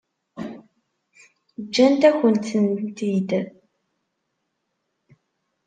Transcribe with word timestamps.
Ǧǧant-akent-tent-id? 1.63 3.29